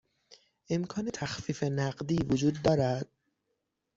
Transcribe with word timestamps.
امکان 0.69 1.09
تخفیف 1.13 1.63
نقدی 1.63 2.19
وجود 2.29 2.61
دارد؟ 2.61 3.07